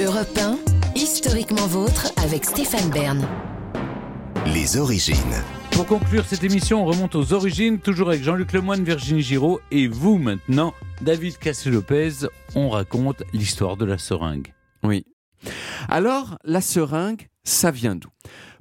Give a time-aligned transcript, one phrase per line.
[0.00, 0.58] Europe 1,
[0.96, 3.28] historiquement vôtre avec Stéphane Bern.
[4.46, 5.16] Les origines.
[5.72, 9.88] Pour conclure cette émission, on remonte aux origines, toujours avec Jean-Luc Lemoyne, Virginie Giraud et
[9.88, 12.26] vous maintenant, David Cassé-Lopez.
[12.54, 14.54] On raconte l'histoire de la seringue.
[14.82, 15.04] Oui.
[15.90, 18.08] Alors, la seringue, ça vient d'où?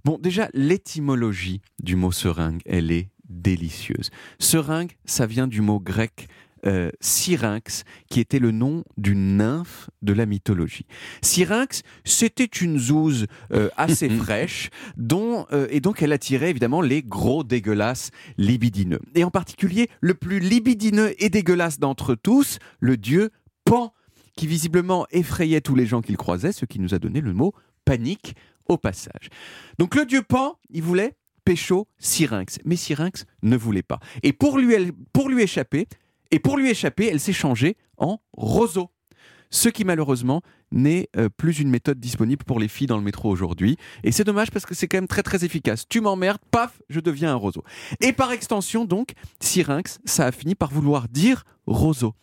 [0.04, 4.10] Bon, déjà, l'étymologie du mot seringue, elle est délicieuse.
[4.38, 6.28] Seringue, ça vient du mot grec
[6.66, 10.86] euh, Syrinx, qui était le nom d'une nymphe de la mythologie.
[11.22, 17.04] Syrinx, c'était une zouze euh, assez fraîche, dont, euh, et donc elle attirait évidemment les
[17.04, 19.02] gros dégueulasses libidineux.
[19.16, 23.32] Et en particulier, le plus libidineux et dégueulasse d'entre tous, le dieu
[23.66, 23.94] Pan,
[24.36, 27.54] qui visiblement effrayait tous les gens qu'il croisait, ce qui nous a donné le mot
[27.86, 28.36] panique
[28.68, 29.30] au passage.
[29.80, 34.00] Donc le dieu Pan, il voulait pécho Syrinx, mais Syrinx ne voulait pas.
[34.24, 35.88] Et pour lui, pour lui échapper,
[36.32, 38.90] et pour lui échapper, elle s'est changée en roseau.
[39.54, 43.30] Ce qui malheureusement n'est euh, plus une méthode disponible pour les filles dans le métro
[43.30, 43.76] aujourd'hui.
[44.04, 45.86] Et c'est dommage parce que c'est quand même très très efficace.
[45.90, 47.64] Tu m'emmerdes, paf, je deviens un roseau.
[48.00, 52.14] Et par extension donc, syrinx, ça a fini par vouloir dire roseau.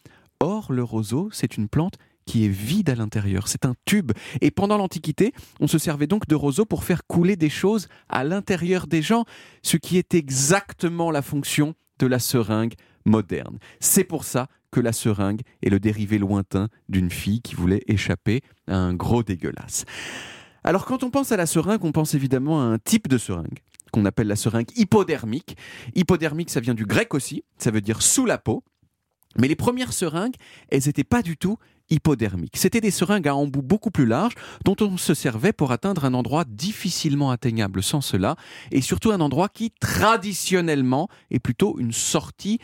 [0.40, 3.48] Or, le roseau, c'est une plante qui est vide à l'intérieur.
[3.48, 4.12] C'est un tube.
[4.40, 8.24] Et pendant l'Antiquité, on se servait donc de roseau pour faire couler des choses à
[8.24, 9.24] l'intérieur des gens,
[9.62, 12.74] ce qui est exactement la fonction de la seringue
[13.08, 13.58] moderne.
[13.80, 18.42] C'est pour ça que la seringue est le dérivé lointain d'une fille qui voulait échapper
[18.66, 19.84] à un gros dégueulasse.
[20.64, 23.60] Alors quand on pense à la seringue, on pense évidemment à un type de seringue
[23.90, 25.56] qu'on appelle la seringue hypodermique.
[25.94, 28.62] Hypodermique, ça vient du grec aussi, ça veut dire sous la peau.
[29.36, 30.34] Mais les premières seringues,
[30.70, 31.58] elles n'étaient pas du tout
[31.90, 32.56] hypodermiques.
[32.56, 34.34] C'était des seringues à embout beaucoup plus large
[34.64, 38.36] dont on se servait pour atteindre un endroit difficilement atteignable sans cela,
[38.70, 42.58] et surtout un endroit qui traditionnellement est plutôt une sortie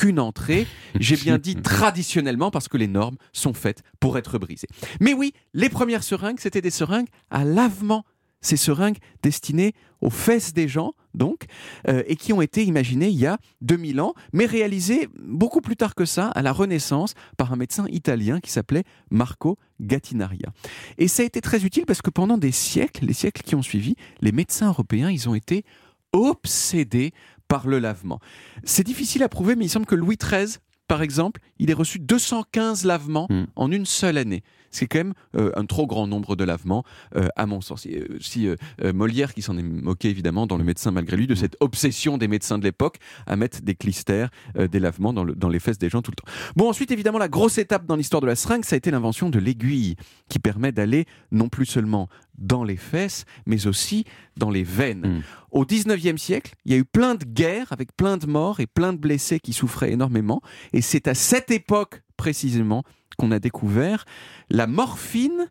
[0.00, 0.66] qu'une entrée.
[0.98, 4.68] J'ai bien dit traditionnellement parce que les normes sont faites pour être brisées.
[4.98, 8.04] Mais oui, les premières seringues, c'était des seringues à lavement
[8.42, 11.44] ces seringues destinées aux fesses des gens, donc,
[11.88, 15.76] euh, et qui ont été imaginées il y a 2000 ans, mais réalisées beaucoup plus
[15.76, 20.48] tard que ça, à la Renaissance, par un médecin italien qui s'appelait Marco Gattinaria.
[20.96, 23.62] Et ça a été très utile parce que pendant des siècles, les siècles qui ont
[23.62, 25.66] suivi, les médecins européens, ils ont été
[26.12, 27.12] obsédés
[27.50, 28.20] par le lavement.
[28.62, 31.98] C'est difficile à prouver, mais il semble que Louis XIII, par exemple, il ait reçu
[31.98, 33.46] 215 lavements hmm.
[33.56, 36.84] en une seule année c'est quand même euh, un trop grand nombre de lavements,
[37.16, 37.86] euh, à mon sens.
[38.20, 38.56] Si euh,
[38.92, 42.28] Molière, qui s'en est moqué évidemment dans Le médecin malgré lui, de cette obsession des
[42.28, 46.02] médecins de l'époque à mettre des clistères, des lavements dans, dans, les fesses des gens
[46.02, 46.30] tout le temps.
[46.56, 49.30] Bon, ensuite, évidemment, la grosse étape dans l'histoire de la seringue, ça a été l'invention
[49.30, 49.96] de l'aiguille,
[50.28, 52.08] qui permet d'aller non plus seulement
[52.38, 54.04] dans les fesses, mais aussi
[54.36, 55.18] dans les veines.
[55.18, 55.22] Hmm.
[55.50, 58.66] Au 19e siècle, il y a eu plein de guerres avec plein de morts et
[58.66, 60.40] plein de blessés qui souffraient énormément.
[60.72, 62.84] Et c'est à cette époque précisément
[63.20, 64.06] qu'on a découvert
[64.48, 65.48] la morphine,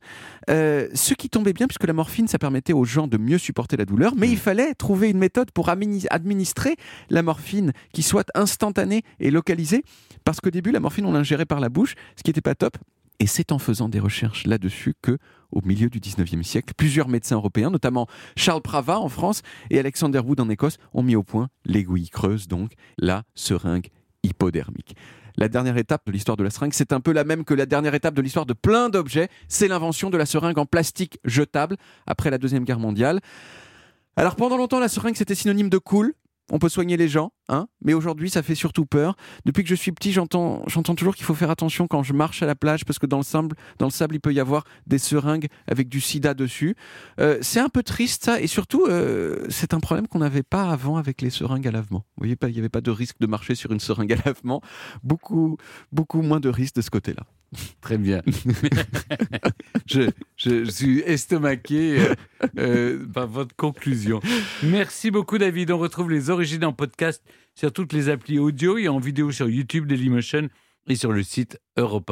[0.49, 3.77] euh, ce qui tombait bien puisque la morphine, ça permettait aux gens de mieux supporter
[3.77, 4.31] la douleur, mais mm.
[4.31, 6.75] il fallait trouver une méthode pour administrer
[7.09, 9.83] la morphine qui soit instantanée et localisée,
[10.25, 12.77] parce qu'au début, la morphine, on l'ingérait par la bouche, ce qui n'était pas top.
[13.19, 15.17] Et c'est en faisant des recherches là-dessus que,
[15.51, 20.19] au milieu du 19e siècle, plusieurs médecins européens, notamment Charles Prava en France et Alexander
[20.19, 23.89] Wood en Écosse, ont mis au point l'aiguille creuse, donc la seringue
[24.23, 24.95] hypodermique
[25.39, 27.65] la dernière étape de l'histoire de la seringue, c'est un peu la même que la
[27.65, 29.29] dernière étape de l'histoire de plein d'objets.
[29.47, 33.21] C'est l'invention de la seringue en plastique jetable après la Deuxième Guerre mondiale.
[34.17, 36.13] Alors pendant longtemps, la seringue, c'était synonyme de cool,
[36.51, 39.15] on peut soigner les gens, hein, mais aujourd'hui, ça fait surtout peur.
[39.45, 42.41] Depuis que je suis petit, j'entends, j'entends toujours qu'il faut faire attention quand je marche
[42.43, 44.63] à la plage parce que dans le sable, dans le sable, il peut y avoir
[44.87, 46.75] des seringues avec du sida dessus.
[47.19, 50.69] Euh, c'est un peu triste ça, et surtout, euh, c'est un problème qu'on n'avait pas
[50.69, 51.99] avant avec les seringues à lavement.
[52.15, 54.17] Vous voyez pas, il n'y avait pas de risque de marcher sur une seringue à
[54.25, 54.61] lavement.
[55.03, 55.57] Beaucoup,
[55.91, 57.23] beaucoup moins de risques de ce côté-là.
[57.81, 58.21] Très bien.
[59.87, 60.09] je,
[60.65, 62.15] suis estomaqué euh,
[62.57, 64.19] euh, par votre conclusion.
[64.63, 65.71] Merci beaucoup, David.
[65.71, 67.23] On retrouve les origines en podcast
[67.55, 70.49] sur toutes les applis audio et en vidéo sur YouTube Dailymotion
[70.87, 72.11] et sur le site europe